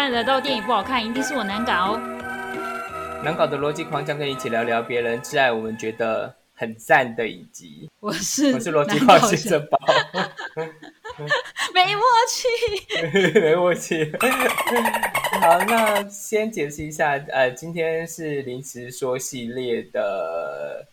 [0.00, 1.92] 欢迎来到电影不好看，一定是我难搞。
[1.92, 2.00] 哦
[3.22, 7.86] 难搞的逻辑狂将跟你一起聊聊别人挚爱我们觉得很赞的影集。
[8.00, 9.78] 我是我是逻辑框难搞先生包，
[11.74, 12.48] 没默契。
[13.40, 14.10] 没默契。
[15.42, 20.86] 好，那先解释一下，呃，今天是临时说系列的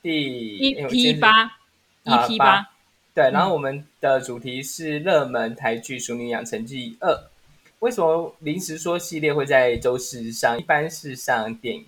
[0.00, 1.48] 第一 P 八，
[2.06, 2.66] 好一 P 八，
[3.14, 7.12] 对，然后我们的主题是热门台剧《熟女养成记二》。
[7.83, 10.59] 为什么临时说系列会在周四上？
[10.59, 11.85] 一般是上电影。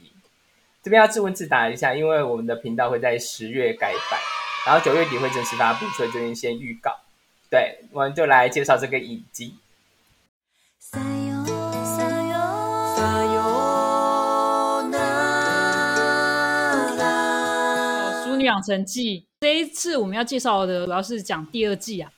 [0.81, 4.19] 这边要自问自答一下，因为我们的频道会在十月改版，
[4.65, 6.91] 然后九月底会正式发布，所以这边先预告。
[7.49, 9.55] 对，我们就来介绍这个影集。
[10.79, 11.45] さよ
[11.83, 12.39] さよ
[12.95, 14.97] さよな
[16.97, 22.11] ら《淑女养成记》这一次我们要介绍的主要是讲第二季啊。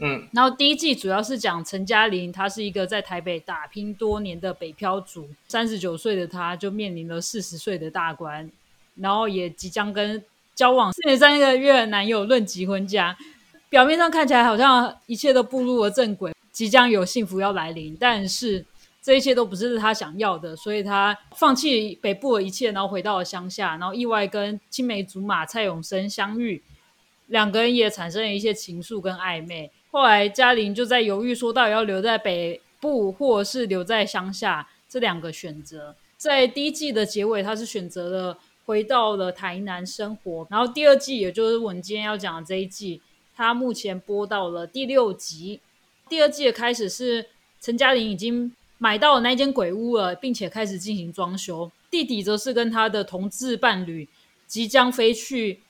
[0.00, 8.50] 嗯，然后第一季主要是讲陈嘉玲，她是一个在台北打拼多年的北漂族，三十九岁的她就面临了四十岁的大关，
[8.96, 13.16] 然后也即将跟交往四年三个月的男友论及婚嫁。
[13.68, 18.64] 表面上看起来好像一切都步入了正轨，即将有幸福要来临，但是
[19.00, 26.60] 这一切都不是她想要的，所以她放弃北部的一切，然后回到了乡下，然后意外跟青梅竹马蔡永生相遇，
[27.28, 29.70] 两个人也产生了一些情愫跟暧昧。
[29.94, 35.94] 后来嘉玲就在犹豫，说到底要留在北部，或是留在乡下这两个选择。
[36.16, 40.44] 在第一季的结尾，她是选择了回到了台南生活。
[40.50, 43.00] 然后第二季，也就是我们今天要讲的这一季，
[43.36, 45.60] 它目前播到了第六集。
[46.08, 47.24] 第二季的开始是
[47.60, 51.70] 陈嘉玲已经买到了那间鬼屋了，并且开始进行装修。
[51.88, 54.08] 弟弟则是跟他的同志伴侣
[54.48, 55.60] 即将飞去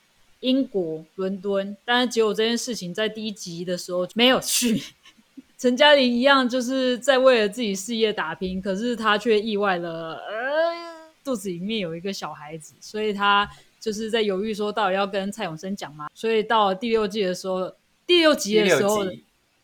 [0.45, 4.83] 英国伦敦，但是结果这件事情在第一集的时候没有去。
[5.57, 13.49] 陈嘉玲一样就是在为了自己事业打拼，可是她却意外了，呃，肚子里面有一个小孩子，所以她
[13.81, 16.11] 就是在犹豫说到底要跟蔡永生讲吗？
[16.13, 17.73] 所以到了第六季的时候，
[18.07, 19.07] 第六集的时候，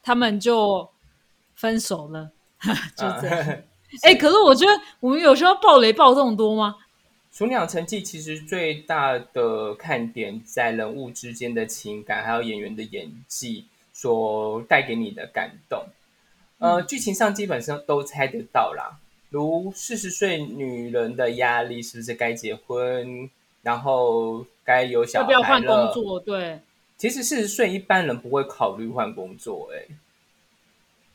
[0.03, 0.88] 他们就
[1.56, 2.31] 分手了，
[2.97, 3.47] 就这样。
[3.53, 3.65] 嗯
[4.03, 6.76] 哎、可是我觉得我们有时候暴雷暴这么多吗？
[7.33, 15.85] 《熟鸟成绩》其实最大的看点在人物之间的情感，还有演员的演技所带给你的感动。
[16.59, 18.99] 呃，剧情上基本上都猜得到啦，
[19.31, 23.31] 如四十岁女人的压力是不是该结婚，
[23.62, 25.93] 然后该有小孩要不要换工？
[25.95, 26.21] 作？
[26.21, 26.61] 对，
[26.99, 29.89] 其实四十岁一般人不会考虑换工作、欸，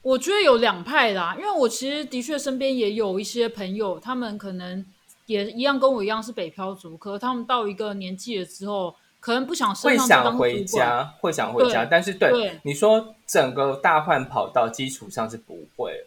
[0.02, 4.86] 我觉得有两派啦，因为我其实的确身边也有一些朋友，他们可能
[5.26, 16.06] 也一样跟我一样是北漂族，可是他们到一个年纪了之后，可能不想升会想回，家，会想回家，但是对对你说整个大换跑道基础上是不会，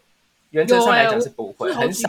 [0.50, 2.08] 原则上来讲是不会，很少。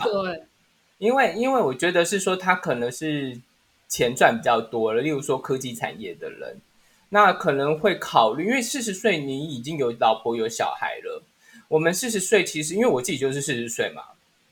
[0.98, 3.40] 因为因为我觉得是说他可能是
[3.88, 6.60] 钱赚比较多了，例如说科技产业的人，
[7.08, 11.22] 那可能会考虑，因为四十岁你已经有老婆有小孩了，
[11.68, 14.02] 我们四十岁其实因为我自己就是四十岁嘛，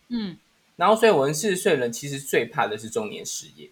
[0.08, 0.38] 嗯，
[0.78, 3.68] 然后所以我们四十岁的人其实最怕的是中年失业。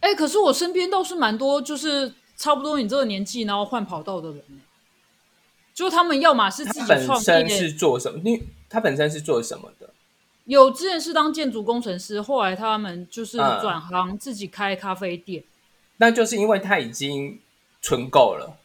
[0.00, 4.54] 哎、可是我身边倒是蛮多，就是差不多你这个年纪，然后换跑道的人、欸，
[5.74, 8.20] 就他们要么是自己本创业身是，做什么？
[8.22, 9.90] 你他本身是做什么的？
[10.44, 15.42] 有之前是当建筑工程师，后来他们就是嗯转行自己开咖啡店。
[15.96, 17.40] 那就是因为他已经
[17.80, 18.57] 存够了。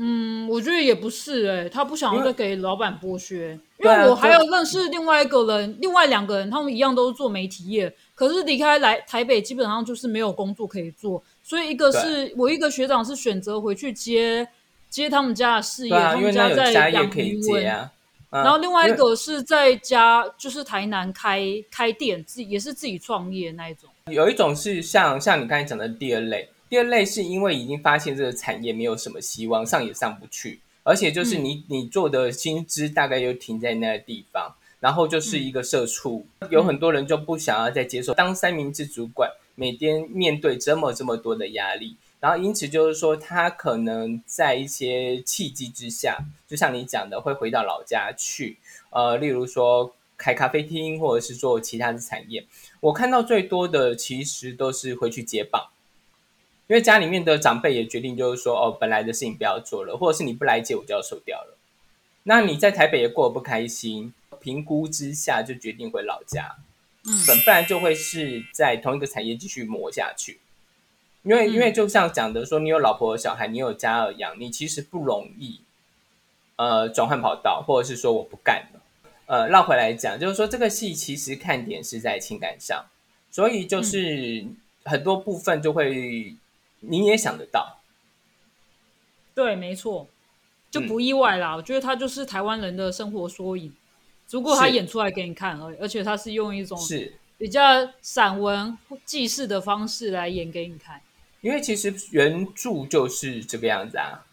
[0.00, 14.48] 嗯，我觉得也不是哎、他不想要再给老板剥削，因为我还有认识另外一个人，另外两个人，他们一样都是做媒体业，可是离开来台北，基本上就是没有工作可以做，所以一个是我一个学长是选择回去接
[14.88, 17.82] 接他们家的事业，啊，他们在家业可以养鱼啊。
[17.84, 17.90] 嗯
[18.30, 23.88] 然后另外一个是在家就是台南开开店，自己也是自己创业那一种。
[24.12, 41.96] 有一种是像像你刚才讲的第二类，第二类是因为已经发现这个产业没有什么希望，上也上不去，而且就是你、你做的薪资大概又停在那个地方，然后就是一个社畜，有很多人就不想要再接受当三明治主管，每天面对这么这么多的压力。
[42.20, 46.18] 然后，因此就是说，他可能在一些契机之下，
[46.48, 48.58] 就像你讲的，会回到老家去，
[48.90, 52.44] 呃，例如说开咖啡厅，或者是做其他的产业。
[52.80, 55.68] 我看到最多的其实都是回去接棒，
[56.68, 61.58] 因为家里面的长辈也决定就是说，哦，本来的事情不要做了，或者是你不来接我就要收掉了。
[62.24, 66.56] 那你在台北也过得不开心，评估之下就决定回老家，
[67.06, 70.38] 嗯本不然就会是在同一个产业继续磨下去。
[71.22, 75.62] 因为嗯因为就像讲的说，你有老婆有小孩，你有家要养，你其实不容易，
[76.56, 78.80] 呃，转换跑道，或者是说我不干了。
[79.26, 82.86] 呃，绕回来讲，就是说这个戏其实看点是在情感上，
[83.30, 84.46] 所以就是
[84.84, 86.34] 很多部分就会
[86.80, 87.80] 你也想得到，
[89.34, 90.08] 对，没错，
[90.70, 90.86] 就嗯。
[90.88, 91.56] 不意外啦。
[91.56, 93.72] 我觉得他就是台湾人的生活缩影，
[94.30, 94.72] 如果他是。
[94.72, 97.14] 演出来给你看而已，而且他是用一种是。
[97.38, 101.00] 比较散文记事的方式来演给你看。
[101.40, 104.26] 因为其实原著就是这个样子啊。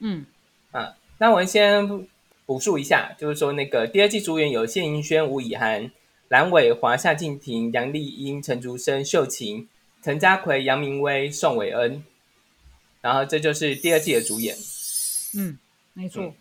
[0.00, 0.26] 嗯，
[0.72, 2.08] 啊，那我们先
[2.44, 5.92] 补述一下，就是说那个第二季主演有谢盈萱、吴以涵、
[6.26, 9.68] 蓝伟华、夏静婷、杨丽英、陈竹生、秀琴、
[10.02, 12.04] 陈家奎、杨明威、宋伟恩，
[13.00, 14.56] 然后这就是第二季的主演。
[15.36, 15.56] 嗯，
[15.94, 16.24] 没错。
[16.24, 16.34] 嗯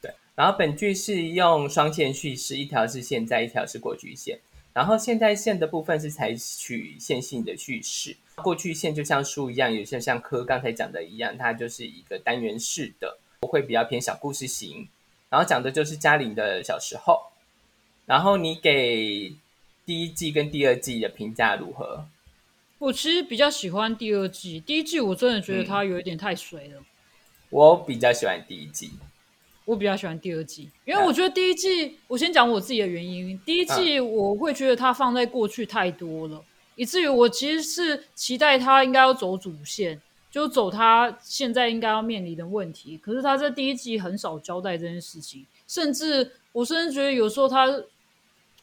[0.00, 4.38] 对，然后本剧是用双线叙事，一条是现在，一条是过去线。
[4.72, 14.88] 然后现在线的部分是采取线性的叙事，过去线就像书一样，有些像科刚才讲的一样，它就是一个单元式的，会比较偏小故事型。
[15.28, 17.20] 然后讲的就是嘉玲的小时候。
[18.06, 19.32] 然后你给
[19.84, 22.06] 第一季跟第二季的评价如何？
[22.80, 26.82] 我其实比较喜欢第二季，第一季我真的觉得它有一点太水了。
[27.50, 28.90] 我比较喜欢第一季。
[29.66, 33.38] 我比较喜欢第二季，因为我觉得第一季，我先讲我自己的原因。
[33.44, 36.42] 第一季我会觉得它放在过去太多了，
[36.74, 40.00] 以至于我其实是期待它应该要走主线，
[40.30, 42.96] 就走它现在应该要面临的问题。
[42.96, 47.68] 可是它在第一季很少交代这件事情，甚至我甚至觉得有时候它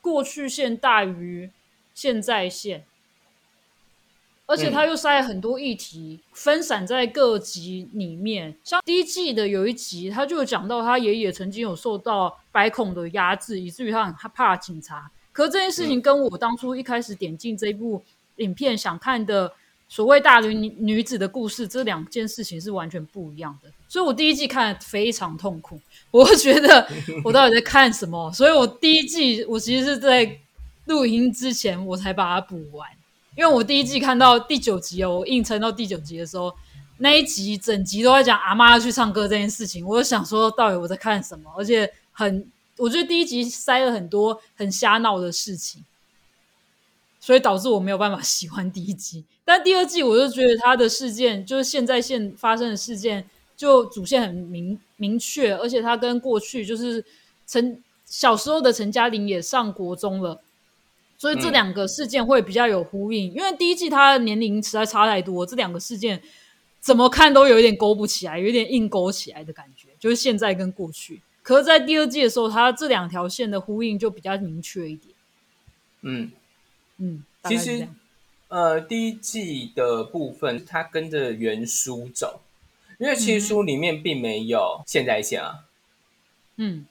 [0.02, 1.52] 过去线大于
[1.94, 2.84] 现在线。
[4.48, 8.56] 而且他又塞了很多议题，分散在各集里面。
[8.64, 15.12] 像第一季的有一集，他就有讲到他爷爷曾经有受到白孔的压制，以至于他很害怕警察。
[15.34, 18.02] 可是这件事情跟我当初一开始点进这部
[18.38, 19.52] 影片想看的
[19.90, 23.70] 所谓大龄女女子的故事，这两件事情是完全不一样的。
[23.90, 25.78] 所以我第一季看得非常痛苦，
[26.10, 26.90] 我会觉得
[27.24, 28.32] 我到底在看什么？
[28.32, 30.40] 所以我第一季我其实是在
[30.86, 32.88] 录音之前我才把它补完。
[33.38, 36.52] 因为我第一季看到第九集哦，我硬撑到第九集的时候，
[36.98, 45.86] 那一集整集都在讲阿妈要去唱歌这件事情，我就想说到底我在看什么，而且很，我觉得第一集塞了很多很瞎闹的事情，
[47.20, 49.24] 所以导致我没有办法喜欢第一集。
[49.46, 57.06] 但第二季我就觉得它的事件就是现在现发生的事件，就主线很明明确，而且它跟过去就是
[57.46, 60.42] 陈小时候的陈嘉玲也上国中了。
[61.18, 66.22] 所以这两个事件会比较有呼应，因为第一季他的年龄实在差太多，这两个事件
[66.80, 71.22] 怎么看都有一点勾不起来，有一点硬勾起来的感觉，就是现在跟过去。
[71.42, 75.16] 可是，在第二季的时候，它这两条线的呼应就比较明确一点。
[76.02, 76.32] 嗯，
[76.98, 77.88] 嗯，其实
[78.50, 82.42] 呃，第一季的部分它跟着原书走，
[82.98, 85.66] 因为其实书里面并没有现在线啊。
[86.58, 86.86] 嗯，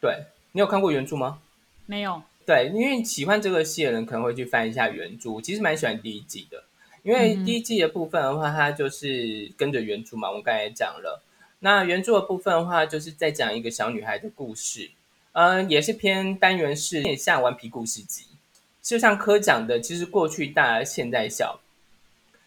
[0.00, 1.40] 对你有看过原著吗？
[1.86, 6.64] 没有，对，因为喜欢这个戏的人可能会去翻一下原著，我其实蛮喜欢第一季的，
[7.02, 11.22] 因为第一季的部分的话，它就是跟着原著嘛，我刚才讲了。
[11.58, 14.90] 那原著的部分的话，就是在讲一个小女孩的故事，
[15.32, 18.24] 嗯、也是偏单元式，有点像顽皮故事集。
[18.80, 21.60] 就像科讲的，其实过去大，现在小。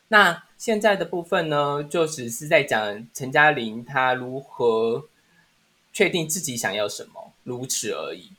[0.07, 5.05] 那现在的部分呢，就只是在讲陈嘉玲她如何
[5.93, 8.31] 确定自己想要什么，如此而已。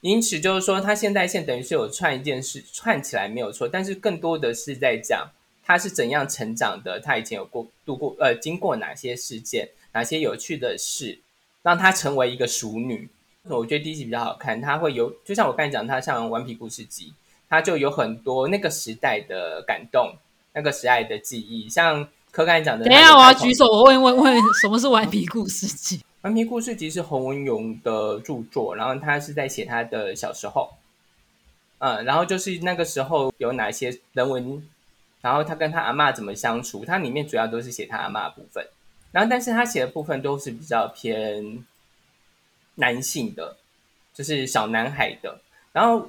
[0.00, 5.30] 因此就是说，他现在线等于是有串一件事串起来没有错，但是更多的是在讲
[5.64, 11.18] 他是怎样成长的，他以前有过度过呃经过哪些事件，哪些有趣的事，
[11.62, 13.08] 让他成为一个熟女。
[13.44, 17.06] 我觉得第一集比较好看，它会有就像我刚才讲，它像《顽皮故事集》，
[17.48, 20.14] 它就有很多那个时代的感动，
[20.52, 22.84] 那个时代的记忆，像柯刚才讲的。
[22.84, 25.98] 等一下我要举手，我问问问什么是顽皮故事集？
[26.22, 30.70] 《顽皮故事集》是洪文勇的著作，然后他是在写他的小时候，
[31.78, 34.62] 嗯，然后就是那个时候有哪些人文，
[35.22, 38.68] 然后他跟他阿嬷怎么相处，它里面主要都是写他阿嬷部分，
[39.12, 41.64] 然后但是他写的部分都是比较偏
[42.74, 43.56] 男性的，
[44.12, 45.40] 就是小男孩的，
[45.72, 46.00] 然后《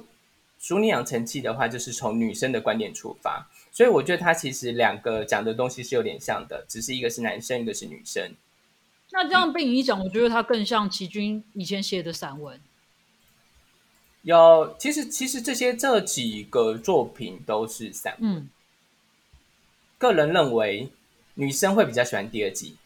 [0.58, 8.30] 熟女养成记》的话，就是从女生的观点出发，所以我觉得他其实两个讲的东西是有点像的，只是一个是男生，一个是女生。
[9.12, 12.58] 那这样被你一讲，我觉得它更像齐军以前写的散文。
[14.22, 18.36] 有，其实其实这些这几个作品都是散文。
[18.36, 18.48] 嗯，
[19.98, 20.88] 个人认为，
[21.34, 22.76] 女生会比较喜欢第二季，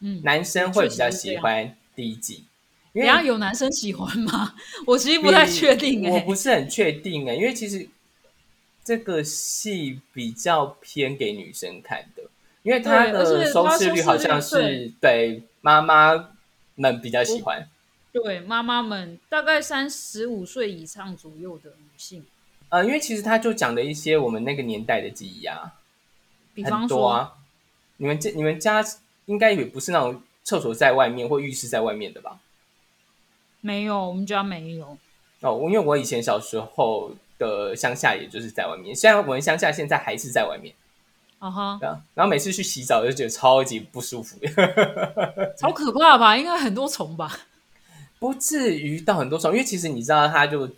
[0.00, 2.44] 嗯，男生会比较喜欢第一季。
[2.92, 4.54] 因为等下有男生喜欢吗？
[4.86, 7.88] 我其实不太确定哎、我不是很确定哎、因为其实
[8.84, 12.24] 这个戏比较偏给女生看的，
[12.62, 16.30] 因为它的收视率好像是对妈妈
[16.74, 17.68] 们比较喜欢。
[18.12, 22.26] 对妈妈们，大概三十五岁以上左右的女性，
[22.68, 25.72] 呃，因为其实他就讲了一些我们那个年代的记忆啊，很
[26.54, 27.34] 比方说，多啊。
[27.98, 28.84] 你们家你们家
[29.26, 32.40] 应该也不是那种厕所在外面或浴室在外面的吧？
[33.60, 34.96] 没有，我们家没有。
[35.42, 40.74] 哦，因为我以前小时候的乡下也就是在外面，虽然我们乡下现在还是在外面，
[41.40, 44.38] 啊哈，然后然后每次去洗澡就觉得超级不舒服，
[45.60, 46.36] 好可怕吧？
[46.36, 47.36] 应该很多虫吧？
[48.20, 50.68] 不至于到很多虫，因为其实你知道它就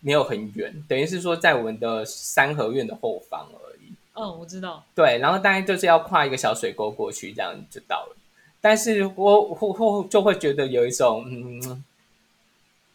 [0.00, 3.92] 没有很远，等于是说在我们的三合院的后方而已。
[4.12, 4.84] 嗯，我知道。
[4.94, 8.16] 对，然后大概就是要跨一个小水沟过去，这样就到了。
[8.60, 11.82] 但是我我我就会觉得有一种嗯，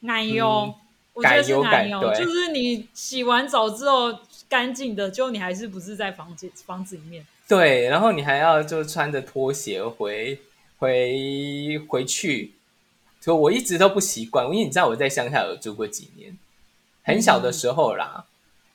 [0.01, 0.73] 奶油，嗯
[1.13, 4.13] 我觉得是奶油，就是你洗完澡之后
[4.47, 7.25] 干净的，就你还是不是在房间房子里面。
[7.47, 10.39] 对，然后你还要就穿着拖鞋回
[10.79, 12.53] 回回去，
[13.21, 16.37] 所以我一直都不习惯，因为你知道我在乡下有住过几年，
[17.03, 18.25] 很小的时候啦，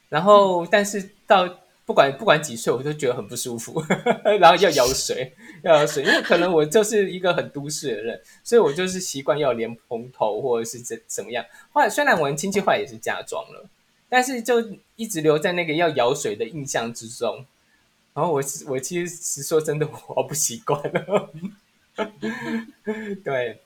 [0.09, 1.49] 然后但是到
[1.85, 3.83] 不管不管几岁，我都觉得很不舒服，
[4.39, 5.33] 然后要舀水，
[5.65, 11.45] 要舀水，因为可能我就是一个很都市的人，所以我就是习惯要连蓬头或者是怎怎么样。
[11.73, 13.69] 后来虽然我们亲戚后来也是嫁妆了，
[14.11, 14.63] 但是就
[14.97, 17.47] 一直留在那个要舀水的印象之中。
[18.13, 21.31] 然后我我其实是说真的，我好不习惯了。
[23.23, 23.61] 对，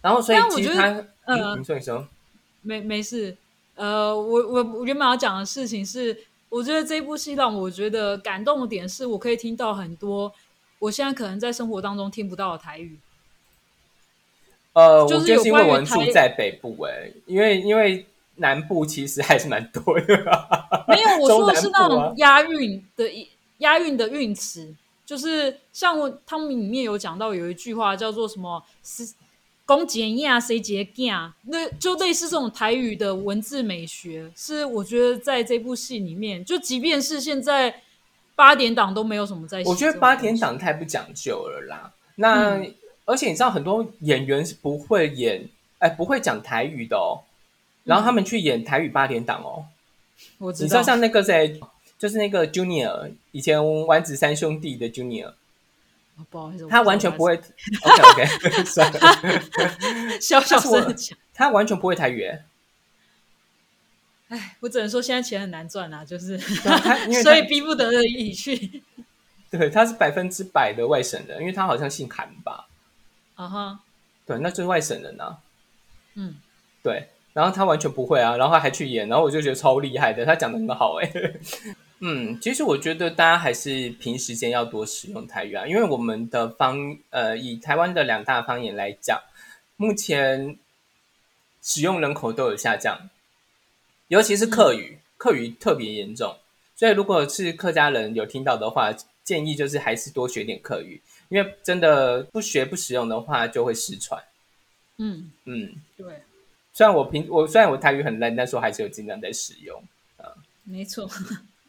[0.00, 0.84] 然后所以我觉得其实他，
[1.24, 2.06] 呃嗯，你说你说，
[2.62, 3.36] 没没事，
[3.74, 6.16] 呃，我我我原本要讲的事情是，
[6.48, 10.32] 我觉得这部戏让我觉得感动的点是，我可以听到很多
[10.78, 12.98] 我现在可能在生活当中听不到的台语。
[14.74, 18.06] 呃，就是因为我们住在北部、哎，因为因为
[18.36, 20.06] 南部其实还是蛮多的。
[20.88, 23.10] 没有，我说的是那种押韵的
[23.58, 24.74] 押韵的韵词，
[25.04, 29.14] 就是像我他们里面有讲到有一句话叫做什么“是
[29.64, 37.82] 公节呀谁节呀”，那就类似这种台语的文字美学，是我觉得在这部戏里面，就即便是现在
[38.34, 39.62] 八点档都没有什么在。
[39.64, 41.92] 我觉得八点档太不讲究了啦。
[42.16, 42.74] 那、嗯
[43.08, 47.22] 而且你知道，很多演员是不会演，哎，不会讲台语的哦。
[47.86, 49.64] 然后他们去演台语八点档哦。
[50.36, 51.58] 我知道，你知道像那个谁，
[51.98, 55.28] 就是那个 Junior，以前丸子三兄弟的 Junior，
[56.16, 57.36] 哦不好意思，他完全不知会。
[57.82, 60.94] OK OK，算了，小小声
[61.32, 62.24] 他完全不会台语。
[62.24, 62.44] 哎
[64.28, 66.36] 哎，我只能说现在钱很难赚啊，就是，
[67.22, 68.82] 所以逼不得已去。
[69.48, 72.66] 对，他是百分之百的外省人，因为他好像姓韩吧？
[73.36, 73.80] 啊哈，
[74.26, 75.38] 对，那就是外省人啊。
[76.14, 76.34] 嗯，
[76.82, 81.12] 对，然后他完全不会啊，然后他还去演，然后我就觉得超厉害的，他讲的很好哎、
[82.00, 89.20] 嗯，其实我觉得大家还是平时间要多使用台语啊，因为我们的方呃，以台湾的两大方言来讲，
[89.76, 90.56] 目前
[91.60, 93.10] 使用人口都有下降，
[94.08, 96.38] 尤其是客语，客语特别严重，
[96.74, 98.90] 所以如果是客家人有听到的话，
[99.22, 104.22] 建议就是还是多学点客语，因为真的不学不使用的话就会失传。
[104.96, 106.06] 嗯，嗯，对，
[106.76, 109.82] 虽然我平我虽然我台语很烂，但是我还是有尽量在使用。
[110.62, 111.08] 没错。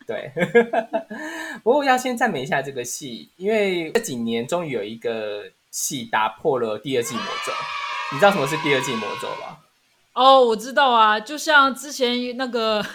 [0.05, 0.29] 对，
[1.63, 7.53] 不过要先赞美一下这个戏，因为这几年终于有一个戏打破了第二季魔咒。
[8.11, 9.61] 你知道什么是第二季魔咒吧？
[10.11, 12.85] 哦，我知道啊，就像之前那个，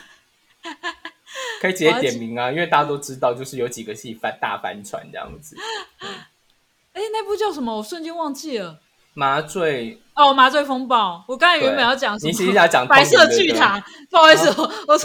[1.63, 5.57] 可以直接点名啊，因为大家都知道，就是有几个戏翻大翻船这样子。
[6.93, 7.75] 哎，那部叫什么？
[7.79, 8.81] 我瞬间忘记了。
[9.15, 11.25] 麻醉，哦，麻醉风暴。
[11.27, 12.31] 我刚才原本要讲什么？
[12.31, 13.83] 你其实要讲白色巨塔。
[14.11, 14.99] 不好意思，我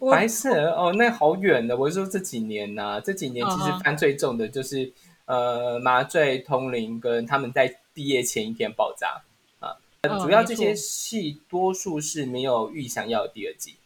[0.00, 1.76] 我白色哦，那好远的。
[1.76, 4.92] 我是说这几年呐、这几年其实嗯哼翻最重的就是、
[5.24, 9.22] 呃麻醉、通灵跟他们在毕业前一天爆炸。
[9.22, 13.76] 嗯主要这些戏多数是没有预想要有第二季，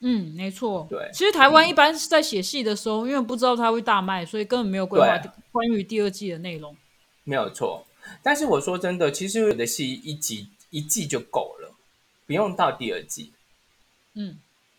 [0.00, 0.86] 嗯，没错。
[0.88, 6.74] 对其实台湾一般是在写戏的时候，因为不知道它会大卖，所以根本没有规划对关于第二季的内容。
[7.24, 7.84] 没有错。
[8.22, 11.72] 但是我说真的，其实有的戏一集一季就够了，
[12.26, 13.32] 不用到第二季。
[14.14, 14.38] 嗯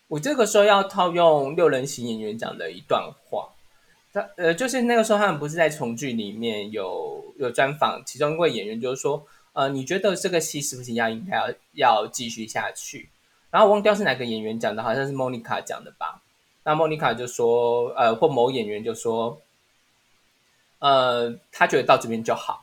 [0.10, 3.50] 我这个时候要套用六人行演员讲的一段话，
[4.14, 13.10] 他呃，就是那个时候他们不是在重聚里面有有专访，其中一位演员就是说，呃，你觉得这个戏是不是要应该要要继续下去？
[13.50, 16.22] 然后我忘掉是哪个演员讲的，好像是莫妮卡讲的吧。
[16.64, 19.42] 那莫妮卡就说，呃，或某演员就说，
[20.80, 22.63] 呃，他觉得到这边就好。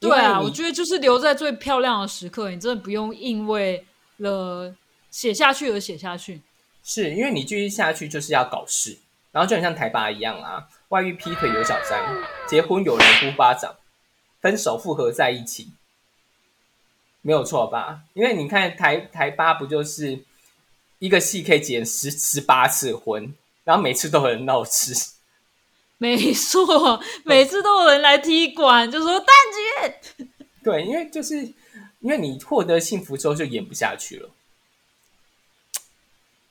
[0.00, 3.84] 对啊，我觉得就是留在最漂亮的时刻，你真的不用因为
[4.18, 4.74] 了
[5.10, 6.40] 写下去而写下去。
[6.84, 8.98] 是因为你继续下去就是要搞事，
[9.32, 12.00] 然后就很像台巴一样啊，外遇劈腿有小三，
[12.46, 13.74] 结婚有人呼巴掌，
[14.40, 15.72] 分手复合在一起，
[17.20, 18.00] 没有错吧？
[18.14, 20.20] 因为你看台台八不就是
[21.00, 24.94] 一个戏可以结十十八次婚，然后每次都有人闹事。
[26.00, 29.26] 没错，每次都有人来踢馆，就说蛋
[29.82, 30.26] 姐，
[30.62, 31.36] 对，因为就是
[32.00, 34.30] 因为你获得幸福之后就演不下去了，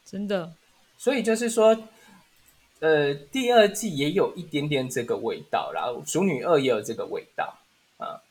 [0.06, 0.54] 真的，
[0.98, 1.78] 所以就是说，
[2.80, 7.58] 呃，第二季也有一点点这个味道，然后《熟女二》也有这个味道
[7.98, 8.22] 啊。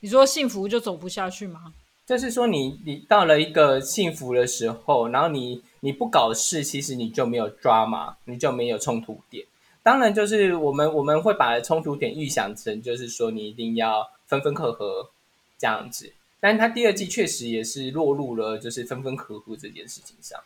[0.00, 1.74] 你说幸福就走不下去吗？
[2.06, 9.46] 就是说你你到了一个幸福的时候，然后你你不搞事，其实你就没有抓嘛，你就没有冲突点。
[9.88, 15.08] 当然，就是我们我们会把冲突点预想成，就是说你一定要分分合合
[15.56, 16.12] 这样子。
[16.40, 20.38] 但是他第二季确实也是落入了就是分分合合这件事情上。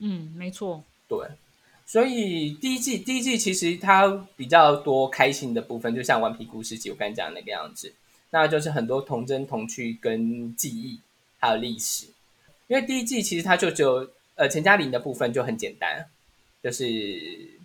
[0.00, 0.82] 嗯，没错。
[1.06, 1.28] 对，
[1.86, 7.94] 所以第一季第一季其实它比较多开心的部分，就像《顽皮故事集》我刚才讲那个样子，
[8.30, 10.98] 那就是很多童真童趣跟记忆
[11.38, 12.06] 还有历史。
[12.66, 16.04] 因为第一季其实它就只有呃陈嘉玲的部分就很简单，
[16.64, 17.59] 就是。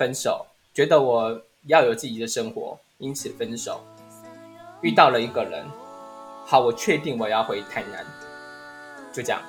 [0.00, 3.84] 分手，觉得我要有自己的生活，因此分手。
[4.80, 5.62] 遇到了一个人，
[6.46, 8.06] 好，我确定我要回台南，
[9.12, 9.42] 就这样。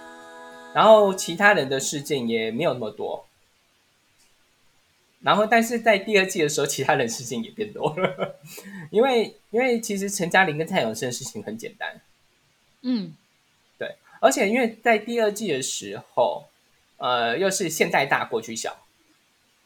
[0.75, 3.25] 然后其他人的事件也没有那么多。
[5.21, 8.35] 然后，但是在第二季的时候，其他人事情也变多了，
[8.91, 12.01] 因为因为其实陈嘉玲跟蔡永生的事情很简单，
[12.81, 13.15] 嗯，
[13.77, 16.43] 对，而且因为在第二季的时候，
[16.97, 18.80] 呃，又是现代大过去小。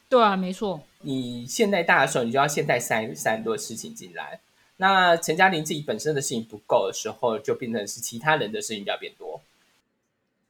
[0.08, 0.82] 对啊，没错。
[1.00, 4.40] 你现在大的时候，你就要现在塞塞很多事情进来。
[4.78, 9.40] 那陈嘉玲自己本身的事情不够的时候，就变成是其他人的事情要变多。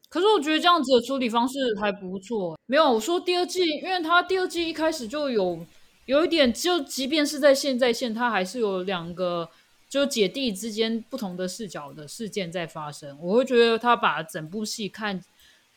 [0.08, 2.58] 可是我觉得这样子的处理方式还不错。
[2.66, 5.64] 没有，我说第二季，因为他第二季一开始就有
[6.06, 9.48] 有一点，就即便是在现在线，他还是有两个
[9.88, 13.18] 就姐弟之间不同的视角的事件在发生。
[13.20, 15.22] 我会觉得他把整部戏看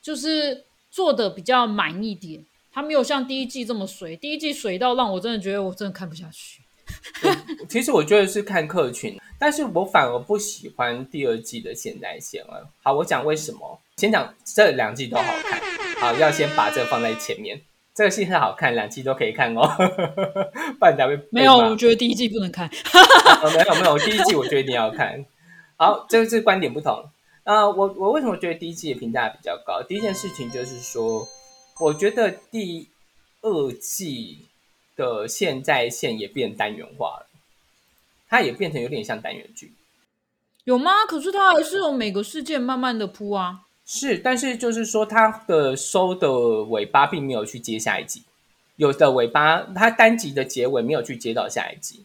[0.01, 2.45] 就是做的比较满一点。
[2.71, 6.61] 他没有像第一季这么水，第一季水到让我真的觉得我真的看不下去。
[7.69, 12.67] 其实我觉得是看客群，但是我反而不喜欢第二季的现代线了。
[12.81, 13.79] 好，我讲为什么？
[13.97, 15.61] 先讲这两季都好看，
[15.99, 17.61] 好，要先把这放在前面。
[17.93, 19.67] 这个戏很好看，两季都可以看哦。
[20.79, 22.67] 不然会没有，我觉得第一季不能看。
[23.53, 25.23] 没 有没有，第一季我觉得一定要看。
[25.77, 27.03] 好，这个是观点不同
[27.43, 27.67] 啊。
[27.67, 29.83] 我我为什么觉得第一季的评价比较高？
[29.83, 31.27] 第一件事情就是说。
[31.79, 32.89] 我觉得第
[33.41, 34.39] 二季
[34.97, 37.27] 的现在线也变单元化了，
[38.27, 39.71] 它也变成有点像单元剧，
[40.65, 41.05] 有吗？
[41.07, 43.61] 可是它还是有每个事件慢慢的铺啊。
[43.85, 46.29] 是，但是就是说它的收的
[46.63, 48.23] 尾巴并没有去接下一集，
[48.75, 52.03] 有的尾巴它单集的结尾没有去接到下一集。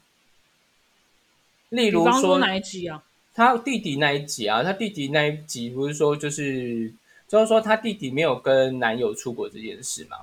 [1.70, 3.02] 例如说哪一集啊？
[3.34, 6.94] 他弟弟那一集啊，他弟弟那一集不是说就是。
[7.34, 10.18] 就是说，他弟弟没有跟男友出国这件事嘛？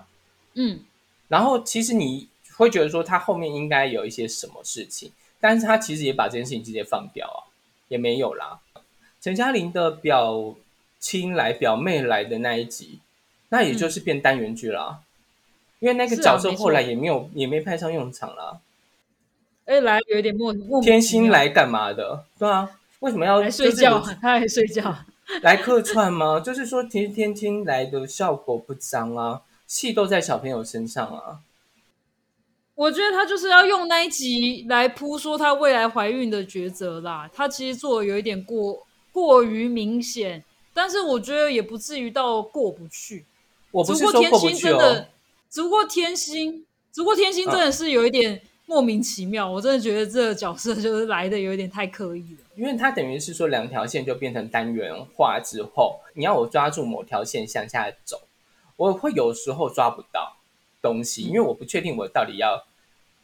[0.54, 0.80] 嗯，
[1.28, 7.52] 然后其实你会觉得说，他后面应该有一些什么事情，但是他其实也把这件事情直接放掉啊，
[7.89, 8.62] 也没有啦。
[9.19, 10.56] 陈嘉玲的表
[11.00, 13.00] 亲来、表妹来的那一集，
[13.50, 15.02] 那也就是变单元剧了，
[15.80, 18.62] 因为那个角色后来也没有，也没派上用场了。
[19.65, 22.24] 哎，来有点莫莫天心来干嘛的？
[22.39, 22.69] 对啊，
[23.02, 24.00] 为什么要睡觉？
[24.21, 24.95] 他还睡觉。
[25.41, 26.39] 来客串吗？
[26.39, 31.39] 就是说，其实天青来的效果不彰啊，戏都在小朋友身上啊。
[32.75, 37.29] 我觉得他就是要用那一集来铺说他未来怀孕的抉择啦。
[37.34, 43.25] 他其实做的有一点过过于明显，但是我觉得也不至于到过不去。
[43.71, 45.05] 我不是说过不去哦。
[45.49, 48.41] 只不过天心，只不过天心真的是有一点。
[48.71, 52.45] 莫名其妙，我真的觉得这个角色就是来的有点太刻意了。
[52.55, 58.21] 因为它等于是说两条线就变成单元化之后，你要我抓住某条线向下走，
[58.77, 60.38] 我会有时候抓不到
[60.81, 62.63] 东西，因为我不确定我到底要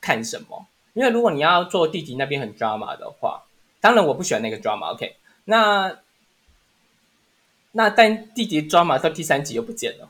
[0.01, 0.67] 看什么。
[0.93, 3.45] 因为如果你要做弟弟那边很 drama 的话，
[3.79, 4.93] 当然我不喜欢那个 drama。
[4.93, 5.97] OK，那
[7.71, 10.10] 那但弟弟 drama 到第三集又不见了。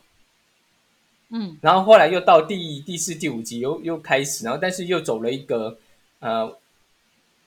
[1.29, 5.77] 嗯，然后后来又到第第四、第五集又又开始，然后但是又走了一个
[6.19, 6.57] 呃，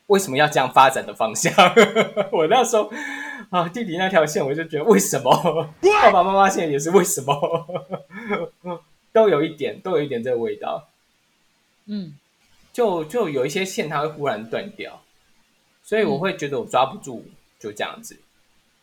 [0.09, 1.53] 为什么要这样发展的方向？
[2.31, 2.93] 我那时候
[3.49, 5.73] 啊，弟弟那条线我就觉得为什么？
[5.81, 7.33] 爸爸妈妈线也是为什么？
[9.12, 10.88] 都有一点，都有一点这个味道。
[11.87, 12.14] 嗯，
[12.73, 15.03] 就就有一些线它会忽然断掉，
[15.83, 17.25] 所以我会觉得我抓不住，
[17.59, 18.21] 就这样子。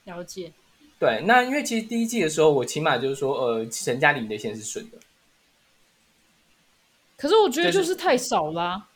[0.06, 0.52] 了解。
[1.00, 4.98] 对，那因为其实第一季的时候，我起码就是说，呃，陈嘉玲的线是顺的。
[7.16, 8.88] 可是我觉得就是太少啦，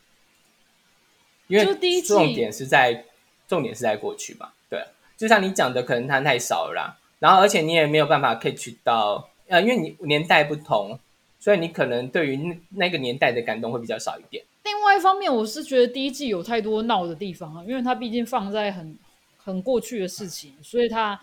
[1.47, 3.05] 因为第一重点是在
[3.47, 4.83] 重点是在过去嘛，对，
[5.17, 10.99] 就像你讲的，可能它太少了啦，然后而且你也没有办法 catch 到，呃，因为你年代不同，
[11.39, 14.43] 所以你可能对于那那个年代的感动会比较少一点。
[14.63, 18.97] 另外一方面，我是觉得第一季有太多闹的地方啊，因为它毕竟放在很
[19.37, 21.19] 很过去的事情，所以它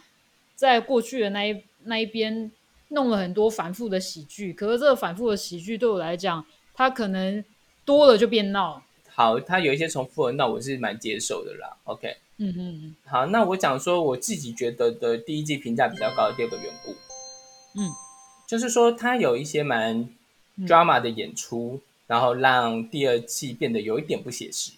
[0.59, 2.51] 在过去的那一那一边
[2.89, 4.53] 弄了很多反复的喜剧。
[4.53, 6.45] 可是这个反复的喜剧对我来讲，
[6.75, 7.45] 它可能
[7.85, 8.83] 多了就变闹。
[9.07, 11.77] 好，它有一些重复的，闹我是蛮接受的啦。
[11.85, 16.91] OK，嗯嗯嗯好，那我讲说我自己觉得的第一季评价比较高的第二个缘故，
[17.79, 17.93] 嗯，
[18.49, 20.09] 就是说它有一些蛮
[20.63, 24.73] drama 的演出，然后让第二季变得有一点不写实。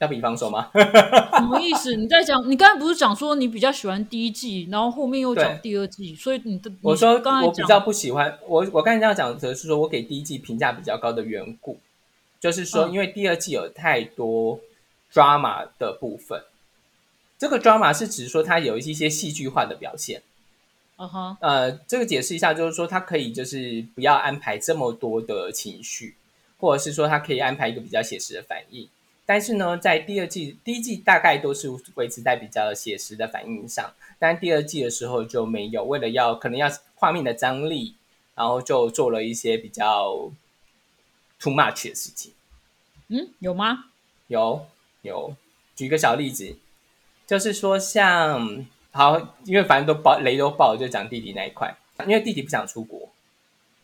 [0.00, 0.70] 要比方说吗？
[0.74, 1.94] 什么意思？
[1.94, 2.50] 你在讲？
[2.50, 11.78] 你刚才不是讲说你比较喜欢第一季，然后后面又讲第二季，所以你的我说你刚才我比较不喜欢我我刚才这样讲的是说我给第一季评价比较高的缘故，
[12.40, 14.58] 就是说嗯因为第二季有太多
[15.12, 16.42] drama 的部分，
[17.38, 20.22] 这个 drama 是指说它有一些戏剧化的表现。
[20.96, 26.14] 啊哈，呃，这个解释一下，就是说它可以就是不要安排这么多的情绪，
[26.58, 28.88] 或者是说它可以安排一个比较写实的反应。
[29.30, 33.88] 但是呢，在第二季、第一季大概都是维持在比较写实的反应上，
[34.18, 37.94] 但第二季的时候就没有，为了要可能要画面的张力，
[38.34, 40.32] 然后就做了一些比较
[41.38, 42.32] too much 的事情。
[43.06, 43.84] 嗯，有吗？
[44.26, 44.66] 有
[45.02, 45.36] 有，
[45.76, 46.56] 举个小例子，
[47.24, 53.08] 就是说像好，因为反正都爆雷都爆了，就讲弟弟那一块，因为弟弟不想出国。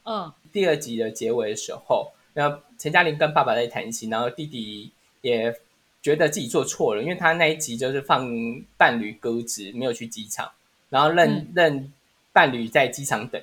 [0.03, 4.91] 嗯第二集的结尾的时候，然后陈嘉玲跟爸爸在谈心，然后弟弟
[5.27, 5.53] 也
[6.01, 8.31] 觉得自己做错了，因为他那一集就是放
[8.77, 10.53] 伴侣鸽子，没有去机场，
[10.89, 11.93] 然后任、嗯任
[12.33, 13.43] 伴侣在机场等，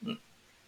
[0.00, 0.16] 嗯，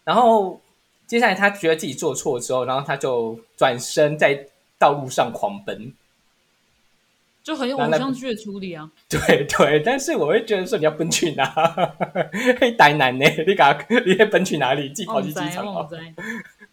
[0.05, 0.61] 然后
[1.05, 4.47] 接下来他觉得自己做错之后，然后他就转身在
[4.79, 5.91] 道路上狂奔，
[7.43, 8.89] 就很有偶像剧的处理啊。
[9.09, 11.43] 对对，但是我会觉得说你要奔去哪？
[12.61, 13.25] 嘿，呆男呢？
[13.45, 14.87] 你搞 你会奔去哪里？
[14.89, 15.89] 自己跑去机场哦？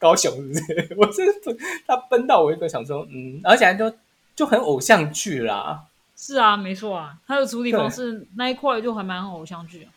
[0.02, 0.94] 高雄是不是？
[0.98, 3.94] 我真的他奔到我一个想说，嗯，而且就
[4.34, 5.84] 就很偶像剧啦。
[6.16, 9.92] 是啊，没错啊，他的处理方式那一块就还蛮偶像剧啊。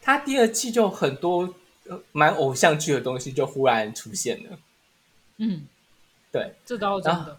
[0.00, 1.52] 他第二季就很多
[1.88, 4.58] 呃蛮偶像剧的东西就忽然出现了，
[5.38, 5.66] 嗯，
[6.30, 7.38] 对这倒是真的。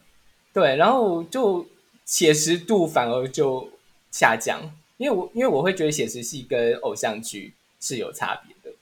[0.51, 1.65] 对，然后就
[2.03, 3.69] 写实度反而就
[4.11, 4.59] 下降，
[4.97, 8.75] 因为我因为我会觉得写实戏跟偶像剧是有差别的。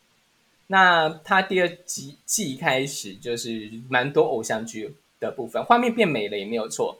[0.67, 6.97] 那他第二季季开始就是蛮多偶像剧的部分，画面变美了也没有错，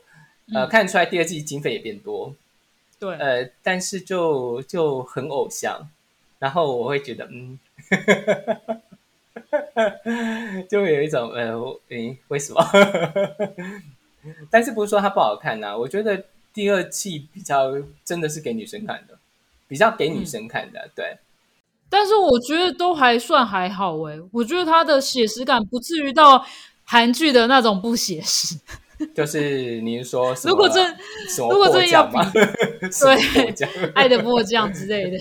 [0.54, 0.70] 呃，嗯。
[0.70, 2.34] 看得出来第二季经费也变多，
[3.00, 5.88] 对，呃，但是就就很偶像，
[6.40, 7.60] 然后我会觉得，嗯，
[10.70, 12.64] 就会有一种，呃，我诶，为什么？
[14.50, 17.72] 但是不是说它不好看呐、我觉得第二季比较
[18.04, 19.18] 真的是给女生看的，
[19.68, 21.18] 比较给女生看的，对，
[21.90, 26.46] 但是我觉得都还算还好诶、我觉得它的写实感不至于到
[26.84, 28.56] 韩剧的那种不写实。
[29.16, 30.98] 就是您说什么，如果真
[31.50, 32.18] 如果真要比？
[32.32, 33.54] 对
[33.94, 35.18] 爱的迫降之类的，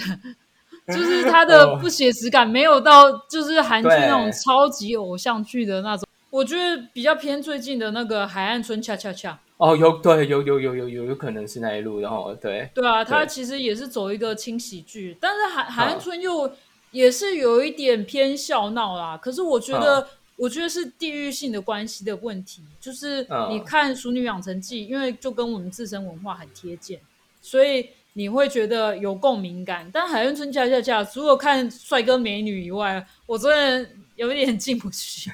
[0.94, 6.09] 就是它的不写实感没有到就是韩剧那种超级偶像剧的那种。
[6.31, 16.52] 我觉得比较偏最近的那个《海岸村恰恰恰》，哦，有对有有有有有有可能是那一路，然后对对啊，他其实也是走一个轻喜剧，但是海海岸村又
[16.90, 19.16] 也是有一点偏笑闹啦。
[19.16, 26.98] 可是我觉得，我觉得是地域性的关系的问题，就是嗯你看《熟女养成记》，因为就跟我们自身文化很贴近，
[27.40, 29.88] 所以你会觉得有共鸣感。
[29.90, 33.50] 但海岸村恰恰恰，除了看帅哥美女以外，我真
[33.82, 35.30] 的有一点进不去。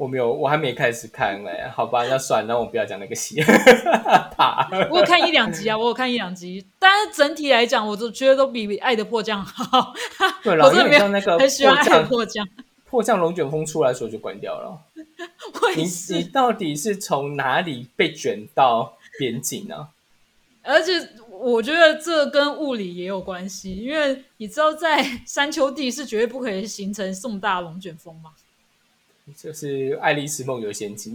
[0.00, 3.38] 我没有，我还没开始看嘞，好吧，那算，那我不要讲那个戏，
[4.34, 4.66] 怕。
[4.90, 9.92] 我有看一两集啊，我有看一两集，但是整体来讲，我都觉得都比《爱的迫降》好。
[10.42, 12.48] 对了，我真的没有那个很喜欢《爱的迫降
[12.86, 13.18] 迫降》。
[13.20, 14.80] 龙卷风出来的时候就关掉了。
[15.76, 15.84] 你
[16.16, 19.88] 你到底是从哪里被卷到边境呢、
[20.62, 20.92] 而且
[21.28, 28.30] 我觉得这跟物理也有关系，因为你知道，在山丘地是绝对不可以形成重大龙卷风嘛。
[29.36, 31.14] 就是《爱丽丝梦游仙境》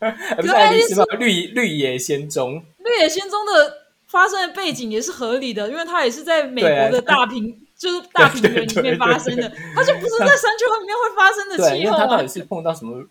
[0.00, 2.54] 呃， 不是《爱丽丝梦绿绿野仙踪》。
[2.78, 12.28] 绿野仙踪的发生的背景也是合理的，因为它也是在美国的大平， 就是大平原里面 发生的，它就不是在山丘里面会发生的对，气候啊因为他到底。
[12.28, 13.04] 是碰到什么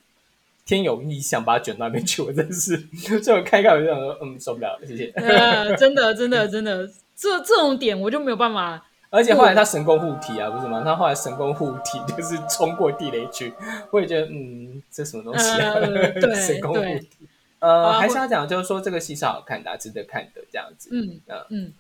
[0.66, 2.78] 天有异象把它卷到那边去，我真的是，
[3.24, 5.12] 所以我看一看我就想说，嗯，受不了了，谢谢。
[5.16, 8.86] 呃，真的，真的，真的，这这种点我就没有办法。
[9.12, 10.84] 而且后来他神功护体啊，不是吗？
[10.84, 13.52] 他后来神功护体就是冲过地雷区，
[13.92, 15.74] 我也觉得，嗯，这什么东西啊？
[15.74, 17.10] 呃对 神功护体，
[17.60, 20.90] 呃，啊还是要讲，就是说这个戏是好看的啊、值得看的这样子。
[20.92, 21.74] 嗯嗯嗯，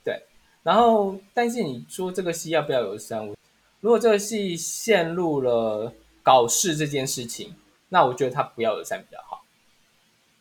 [0.63, 3.36] 然后，但是你说这个戏要不要有三五？
[3.80, 7.54] 如果这个戏陷入了搞事这件事情，
[7.89, 9.44] 那我觉得他不要有三比较好。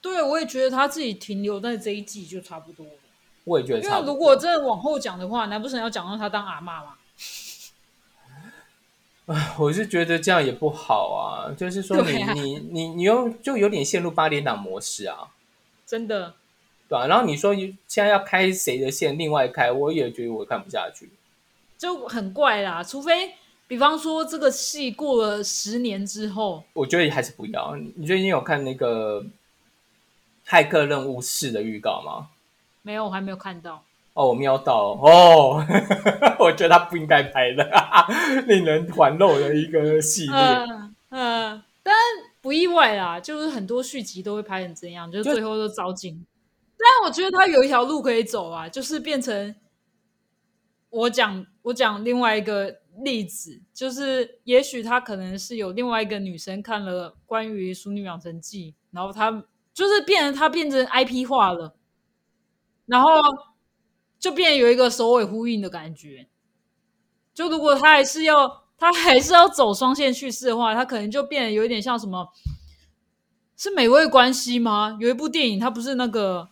[0.01, 2.93] 对，我也觉得他自己停留在这一季就差不多了。
[3.49, 4.15] 我也觉得因为差不多。
[4.15, 6.95] 如果真的往后讲的话，难不成要讲到他当阿嬷吗？
[9.59, 15.29] 我是觉得这样也不好啊，就是说你、啊你你你又就有点陷入八点档模式啊，
[15.85, 16.35] 真的，
[16.89, 21.11] 对啊、然后你说现在要开谁的线，另外开，我也觉得我看不下去。
[21.77, 22.83] 就很怪啦。
[22.83, 23.35] 除非，
[23.67, 27.77] 比方说这个戏过了十年之后，我觉得还是不要。
[27.77, 29.21] 你你最近有看那个
[30.49, 32.31] 《骇客任务四》的预告吗？
[32.89, 33.85] 没有，我还没有看到。
[34.15, 35.63] 哦，我瞄到哦，
[36.41, 37.63] 我觉得他不应该拍的，
[38.47, 40.35] 令人玩漏的一个系列。
[40.35, 41.95] 嗯嗯，但
[42.41, 46.25] 不意外啦，就是很多续集都会拍成这样，就是最后都糟心。
[46.79, 49.55] 但我觉得他有一条路可以走啊，就是变成
[50.89, 52.75] 我讲我讲另外一个
[53.05, 61.75] 例子，就是也许他可能是有另外一个女生看了关于《淑女养成记》，然后他就是变成他变成 IP 化了，
[62.89, 63.23] 然后
[64.19, 66.27] 就变有一个首尾呼应的感觉。
[67.33, 72.33] 就如果他还是要他还是要走双线叙事的话，他可能就变得有一点像什么，
[73.57, 74.99] 是美味关系吗？
[75.01, 76.49] 有一部电影，它不是那个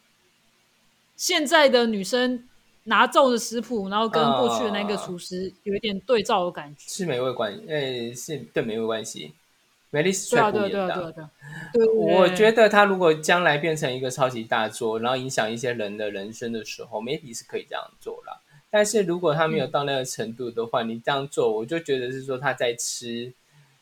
[1.16, 2.48] 现在的女生
[2.84, 6.82] 拿咒的食谱，然后跟过去的那个厨师有一点对照的感觉。
[6.86, 9.32] 是美味关系，诶，是对美味关系。
[9.96, 11.30] 梅丽史翠普演对啊，对啊，的。
[11.72, 18.42] 对我觉得他如果将来变成一个超级大作，然后影响一些人的人生的时候，maybe 是可以这样做啦。
[18.68, 23.32] 但是如果他没有到那个程度的话，你这样做，我就觉得是说他在吃，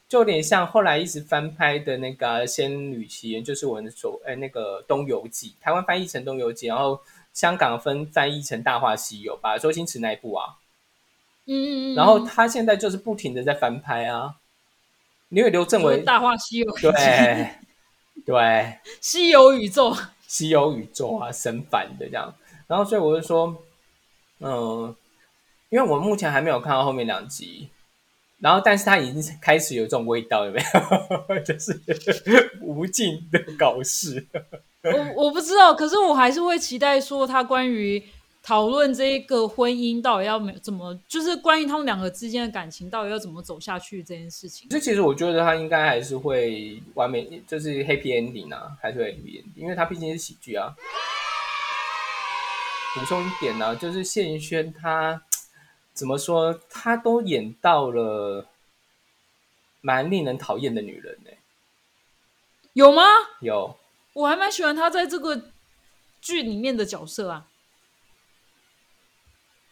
[0.09, 7.01] 就有点像后来一直翻拍的那个《仙女奇缘》，就是我们所哎那个《东游记》，台湾翻译成《东游记》，然后
[7.33, 10.59] 香港分翻译成《大话西游》吧，周星驰那一部啊。
[11.47, 11.95] 嗯嗯嗯。
[11.97, 14.37] 然后他现在就是不停的在翻拍啊，
[15.35, 17.49] 因为刘镇伟《大话西游》对
[18.25, 18.79] 对。
[19.01, 19.95] 西游宇宙，
[20.27, 22.33] 西游宇宙啊，神反的这样。
[22.67, 23.55] 然后所以我就说，
[24.41, 24.95] 嗯、
[25.71, 27.69] 因为我目前还没有看到后面两集，
[28.39, 30.63] 然后但是他已经开始有这种味道，有没
[31.29, 31.39] 有？
[31.45, 31.81] 就是
[32.63, 34.27] 无尽的搞事。
[34.83, 38.03] 我我不知道，可是我还是会期待说他关于
[38.47, 44.69] 讨论这个婚姻到底要没怎么，就是关于他们两个之间的感情到底要怎么走下去这件事情。
[44.69, 50.77] 这其实我觉得他应该还是会完美，就是 happy ending 啊，还是会 happy ending，因为他毕竟是喜剧啊。
[52.95, 55.23] 补充一点呢、就是谢云轩他
[55.95, 58.47] 怎么说，他都演到了
[59.81, 61.31] 蛮令人讨厌的女人呢、
[62.75, 63.03] 有吗？
[63.41, 63.75] 有，
[64.13, 65.41] 我还蛮喜欢他在这个
[66.21, 67.47] 剧里面的角色啊。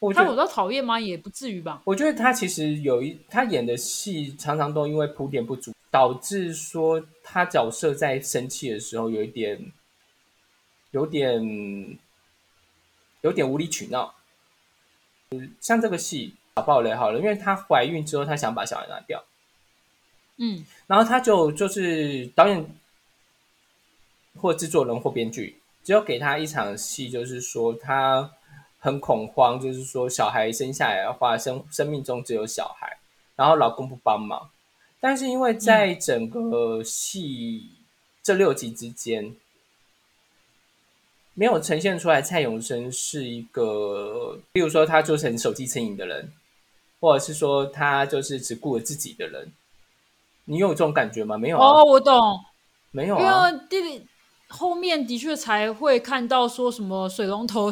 [0.02, 0.98] 我觉得他有到讨厌吗？
[0.98, 1.80] 也不至于吧。
[1.84, 9.72] 我觉得他其实有一，他演的戏常常都因为铺垫不足，导致说他角色在生气的时候有一点，
[10.90, 11.98] 有点，
[13.20, 14.12] 有点无理取闹。
[15.30, 19.24] 嗯像这个戏打爆雷好了，因为她怀孕之后，她想把小孩拿掉，
[20.36, 22.66] 嗯然后她就就是导演
[24.36, 28.30] 或制作人或编剧，只有给她一场戏，就是说她
[28.84, 32.98] 很恐慌，就是说小孩生下来的话，生生命中只有小孩，
[33.36, 34.50] 然后老公不帮忙。
[34.98, 37.70] 但是因为在整个戏
[38.24, 39.36] 这六集之间，
[41.34, 46.32] 没有呈现出来蔡永生是一个，例如说他就是很手机成瘾的人，
[47.00, 49.52] 或者是说他就是只顾了自己的人。
[50.46, 51.38] 你有这种感觉吗？
[51.38, 52.42] 没有啊，哦，我懂，因
[52.90, 53.48] 没有啊。
[53.48, 54.04] 为弟
[54.48, 57.70] 后面的确才会看到说什么水龙头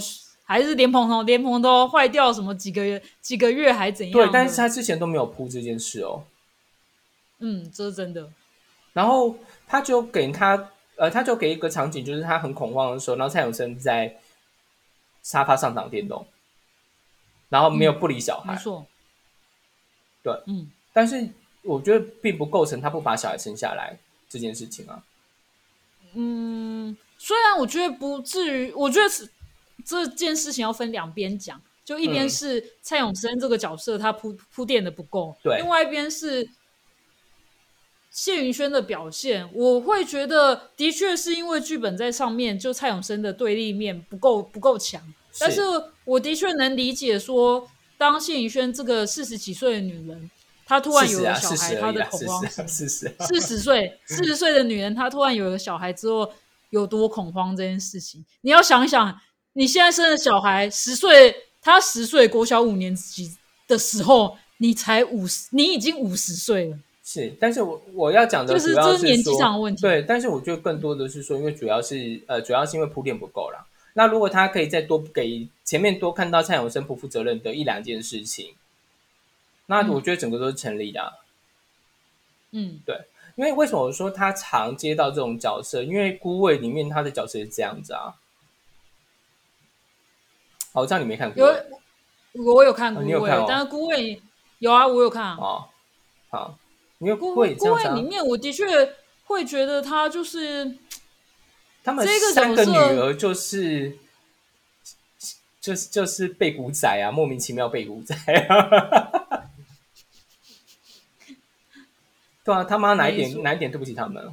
[0.50, 4.26] 还是莲蓬头，莲蓬头坏掉什么几个月几个月还怎样的？
[4.26, 6.24] 对，但是他之前都没有铺这件事哦。
[7.38, 8.28] 嗯，这是真的。
[8.92, 9.36] 然后
[9.68, 14.18] 他就给他，呃，他就给一个场景，就是他很恐慌的时候，然后蔡永生在
[15.22, 16.26] 沙发上打电动，
[17.48, 18.84] 然后没有不理小孩，没错。
[20.24, 21.28] 对，嗯，但是
[21.62, 23.96] 我觉得并不构成他不把小孩生下来
[24.28, 25.00] 这件事情啊。
[26.14, 29.30] 嗯，虽然我觉得不至于，我觉得是
[29.84, 36.48] 这件事情要分两边讲，就一边嗯是蔡永生这个角色他铺铺垫的不够，对另外一边是
[38.10, 45.00] 谢云轩的表现，我会觉得的确是因为剧本在上面，就蔡永生的对立面不够不够强，
[45.38, 45.60] 但是
[46.04, 50.30] 我的确能理解说，当谢云轩这个四十几岁的女人，
[50.66, 52.44] 她突然有了小孩，她的恐慌。
[52.66, 52.88] 四
[53.40, 56.32] 十岁，四十岁的女人，她突然有了小孩之后，
[56.70, 58.24] 有多恐慌这件事情。
[58.40, 59.16] 你要想一想，
[59.60, 63.36] 你现在生的小孩十岁，他十岁国小五年级
[63.68, 66.78] 的时候，你才五十，你已经五十岁了。
[67.04, 73.66] 是，但是我我要讲的就是主要这是年纪说上的问题对，但是我觉得更多的是说，因为主要是呃，主要是因为铺垫不够了。
[73.92, 78.54] 那如果他可以再多给前面多看到蔡永生不负责任的一两件事情，
[79.66, 81.12] 那嗯我觉得整个都是成立的
[82.52, 82.98] 嗯，对，
[83.36, 85.82] 因为为什么我说他常接到这种角色？
[85.82, 88.14] 因为孤味里面他的角色是这样子啊。
[90.72, 94.22] 哦，我知道你没看过有我有看孤味，哦你有看哦但是孤味
[94.58, 95.36] 有啊，我有看啊。
[95.38, 95.68] 哦，
[96.30, 96.58] 好，
[96.98, 98.64] 因为孤味孤样子啊味里面，我的确
[99.24, 100.76] 会觉得他就是
[101.82, 103.96] 他们这个三个女儿就是
[105.60, 109.46] 就是就是被古仔啊，莫名其妙被古仔啊。
[112.42, 114.32] 对啊，他妈哪一点哪一点对不起他们了？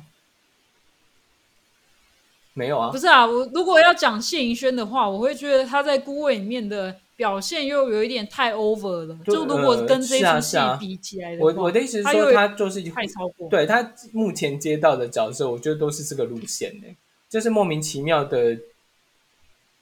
[2.57, 3.23] 没有啊不，是啊？
[3.23, 9.15] 我如果要讲谢盈萱的话，我会觉得他在孤味里面的表现又有一点太 over 了。
[9.23, 13.47] 就就如果跟这一呃出戏比起来的话，我我的意思是说，他就是太超过。
[13.47, 16.87] 对他目前接到的角色，我觉得都是这个路线的，
[17.29, 18.57] 就是莫名其妙的，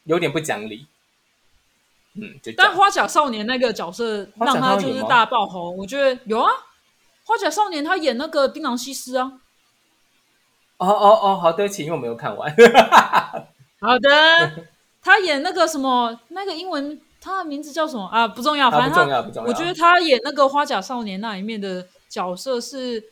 [0.03, 0.85] 有点不讲理。
[2.15, 2.38] 嗯。
[2.57, 6.51] 但花甲少年那个角色让他就是大爆红，我觉得有啊。
[7.23, 9.31] 花甲少年他演那个槟榔西施啊。
[10.77, 12.53] 哦哦哦，好，对不起，因为我没有看完。
[13.79, 14.09] 好的，
[15.01, 18.27] 他演那个什么那个英文，他的名字叫什么啊？
[18.27, 19.49] 不重要，反正他重要，不重要。
[19.49, 23.03] 我觉得他演那个花甲少年那里面的角色是，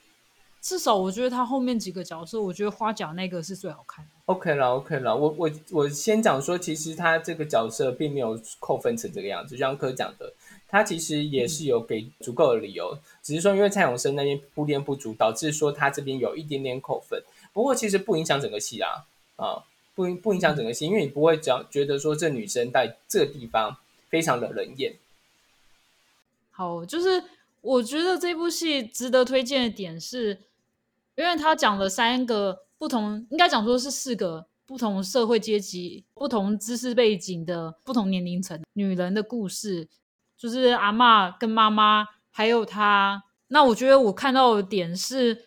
[0.61, 4.11] 至少我觉得他后面几个角色，我觉得花甲那个是最好看的。
[4.25, 10.33] OK 了，OK 了，我我我先讲说，其实他这个角色并没有扣分成这个样子，就像科讲的，
[10.67, 17.21] 他其实也是有给足够的理由，只是说因为蔡永生那边铺垫不足，导致说他这边有一点点扣分。
[17.53, 19.63] 不过其实不影响整个戏啊，啊，
[19.95, 23.77] 不影不影响整个戏，因为你不会讲觉得说这女生在这地方
[24.09, 24.95] 非常的冷艳。
[26.51, 27.23] 好，就是
[27.61, 30.39] 我觉得这部戏值得推荐的点是，
[31.15, 39.87] 因为他讲了三个不同，应该讲说是四个不同社会阶级、不同知识背景的不同年龄层女人的故事，
[40.37, 43.23] 就是阿嬷跟妈妈，还有她。
[43.47, 45.45] 那我觉得我看到的点是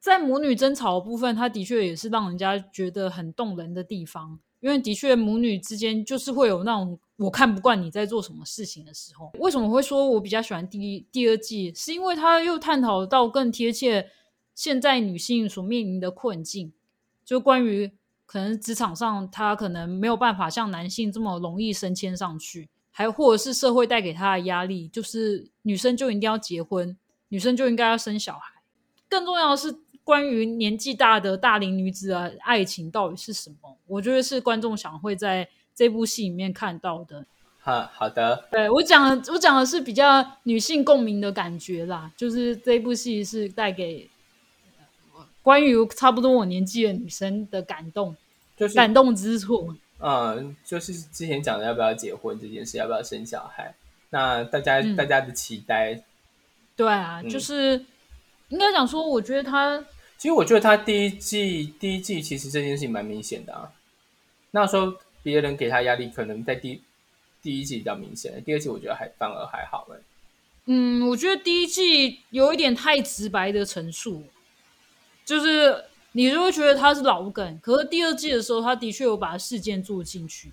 [0.00, 4.38] 在母女争吵的部分，它的确也是让人家觉得很动人的地方。
[4.60, 9.30] 因为的确母女之间就是会有那种我看不惯你在做什么事情的时候。
[9.38, 11.72] 为什么会说我比较喜欢第一第二季？
[11.74, 14.10] 是因为它又探讨到更贴切
[14.56, 16.72] 现在女性所面临的困境，
[17.24, 17.92] 就关于
[18.26, 26.96] 可能职场上她可能没有办法像男性这么容易升迁上去，还或者是社会带给她的压力，就是女生就一定要结婚，
[27.28, 28.54] 女生就应该要生小孩。
[29.08, 29.72] 更重要的是，
[30.08, 33.76] 关于年纪大的大龄女子的爱情到底是什么？
[33.86, 37.26] 我觉得是观众想会在这部戏里面看到的。
[37.60, 44.08] 哈，好的，对我讲的，我讲的是比较女性共鸣的感觉啦，就是这部戏是带给
[45.14, 48.16] 呃关于差不多我年纪的女生的感动、
[48.56, 49.76] 就是感动之处。
[49.98, 53.74] 嗯，就是之前讲的要不要结婚这件事，要不要生小孩，
[54.08, 56.02] 那大家、嗯大家的期待
[56.74, 57.84] 对啊，嗯就是
[58.48, 59.84] 应该讲说，我觉得他
[60.18, 63.72] 其实我觉得他第一季第一季其实这件事情蛮明显的啊。
[64.50, 66.82] 那时候别人给他压力，可能在第
[67.40, 69.96] 第一季比较明显，第二季我觉得还反而还好哎。
[70.66, 74.24] 嗯，我觉得第一季有一点太直白的陈述，
[75.24, 80.52] 就是你就会觉得他是老梗，可是第二季的时候，他的确有把事件做进去，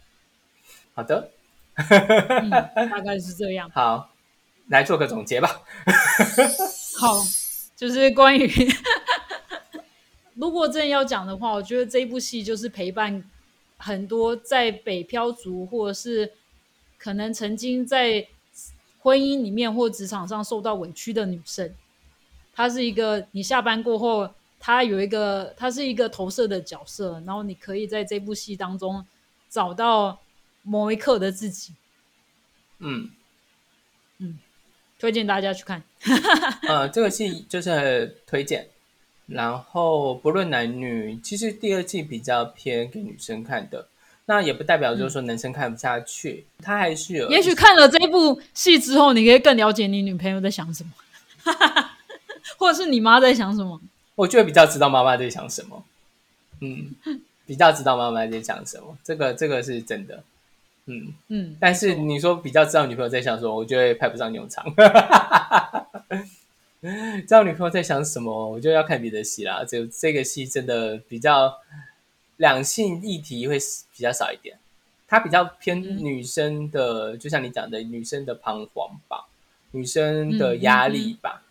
[0.93, 1.32] 好的，
[1.75, 3.69] 嗯，大概是这样。
[3.73, 4.13] 好，
[4.67, 5.63] 来做个总结吧。
[6.99, 7.21] 好，
[7.75, 8.47] 就是关于
[10.36, 13.24] 如果真的要讲的话，我觉得这一部戏就是陪伴
[13.78, 16.32] 很多在北漂族或者是
[16.98, 18.28] 可能曾经在
[19.00, 21.74] 婚姻里面或职场上受到委屈的女生。
[22.54, 29.06] 她是一个你下班过后，她有一个，她是一个投射的角色，然后你可以在这部戏当中
[29.50, 30.19] 找到
[30.63, 31.73] 某一刻的自己。
[32.79, 33.10] 嗯，
[34.98, 35.83] 推荐大家去看。
[36.67, 38.67] 呃，这个戏就是推荐，
[39.28, 43.88] 然后不论男女，其实第二季比较偏给女生看的，
[44.26, 50.92] 那也不代表就是说男生看不下去，他还是有，也许看了这一部戏之后，你可以更了解你女朋友在想什么，
[52.58, 53.82] 或者是你妈在想什么。
[54.15, 55.84] 我觉得比较知道妈妈在想什么，
[56.62, 56.96] 嗯，
[57.46, 60.23] 比较知道妈妈在想什么，这个这个是真的，
[60.86, 64.65] 嗯，嗯，但是你说比较知道女朋友在想什么，我觉得派不上用场。
[67.21, 69.63] 知道女朋友在想什么，我就要看别的戏啦。
[69.63, 71.58] 就这个戏真的比较
[72.38, 73.58] 两性议题会
[73.96, 74.58] 比较少一点，
[75.08, 79.27] 它比较偏女生的，就像你讲的，女生的彷徨吧，
[79.71, 81.42] 女生的压力吧。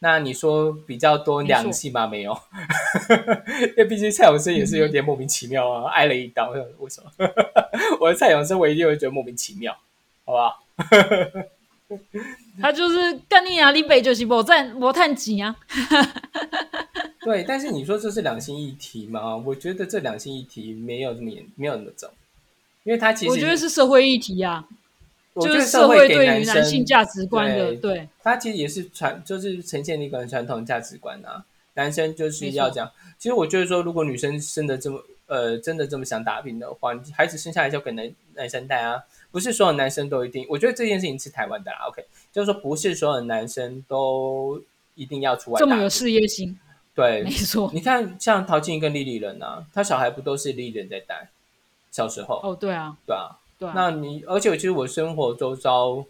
[0.00, 2.08] 那你说比较多两性吗？
[2.08, 2.36] 没有，
[3.68, 7.10] 因为毕竟蔡永生也是有点莫名其妙啊，挨了一刀，为什么？
[8.00, 9.72] 我的蔡永生我一定会觉得莫名其妙，
[10.24, 10.64] 好不好？
[12.60, 13.70] 他就是干你啊！
[13.70, 15.56] 你北就是我赚我探钱啊！
[17.24, 19.36] 对，但是你说这是两性议题吗？
[19.36, 22.10] 我觉得这两性议题没有这么严，没有那么重，
[22.84, 24.64] 因为它其实我觉得是社会议题啊，
[25.36, 31.44] 就是社会会对于男性价值观的对对它其实也是传，就是呈现一个传统价值观啊。
[31.74, 32.90] 男生就是要这样。
[33.18, 39.02] 其实我觉得说，如果女生真的这么呃，真的这么想打拼的话，你孩子生下来就给男男生带啊，
[39.32, 40.46] 不是所有男生都一定。
[40.48, 44.62] 我觉得这件事情是台湾的啦，OK，就是说不是所有男生都
[44.94, 45.58] 一定要出外。
[45.58, 46.56] 这么有事业心，
[46.94, 47.68] 对没，错。
[47.74, 51.28] 你看像陶晶莹跟丽丽人啊，他小孩不都是莉莉人在带？
[51.90, 56.04] 小时候，哦，对啊，对啊，对啊，那你而且其实我生活周遭，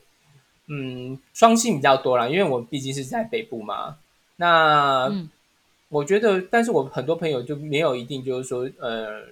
[0.66, 3.96] 嗯，双性比较多啦，因为我毕竟是在北部嘛。
[4.36, 5.30] 那、嗯
[5.88, 9.24] 我觉得，但是我很多朋友就没有一定就是说，呃，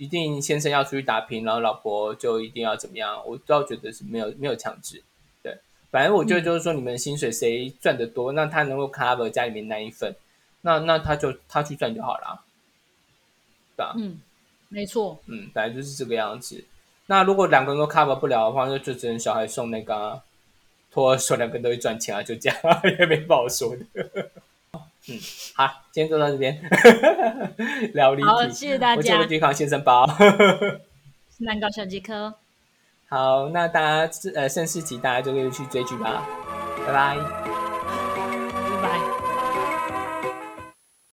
[0.00, 5.02] 一定先生要出去打拼，然后老婆就一定要怎么样，我倒觉得是没有没有强制。
[5.42, 5.54] 对，
[5.90, 10.16] 反正我觉得就是说，你们薪水谁赚得多，那他能够 cover 家里面那一份，
[10.62, 12.42] 那那他就他去赚就好了，
[13.76, 13.92] 对吧？
[13.98, 14.18] 嗯，
[14.70, 16.64] 没错，嗯，本来就是这个样子。
[17.04, 20.22] 那如果两个人都 cover 不了的话，那就只能小孩送那个、啊、
[20.90, 22.58] 托儿所，两个人都会赚钱啊，就这样，
[22.98, 24.30] 也没不好说的。
[25.08, 25.18] 嗯，
[25.54, 26.60] 好，今天就到这边，
[27.94, 30.06] 聊离好，谢谢大家个，抵抗先生包。
[31.40, 32.34] 难搞小杰科，
[33.08, 36.22] 好，那大家呃盛世集大家就可以去追剧吧，
[36.86, 37.49] 拜拜。